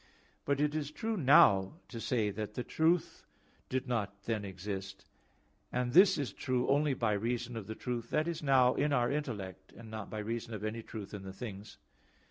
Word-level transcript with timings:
But 0.45 0.59
it 0.59 0.73
is 0.73 0.89
true 0.89 1.15
now 1.15 1.73
to 1.89 2.01
say 2.01 2.31
that 2.31 2.55
that 2.55 2.67
truth 2.67 3.27
did 3.69 3.87
not 3.87 4.23
then 4.23 4.43
exist: 4.43 5.05
and 5.71 5.93
this 5.93 6.17
is 6.17 6.33
true 6.33 6.67
only 6.69 6.95
by 6.95 7.11
reason 7.13 7.55
of 7.55 7.67
the 7.67 7.75
truth 7.75 8.09
that 8.09 8.27
is 8.27 8.41
now 8.41 8.73
in 8.73 8.93
our 8.93 9.11
intellect; 9.11 9.71
and 9.73 9.91
not 9.91 10.09
by 10.09 10.17
reason 10.17 10.55
of 10.55 10.63
any 10.63 10.81
truth 10.81 11.13
in 11.13 11.21
the 11.21 11.33
things. 11.33 11.77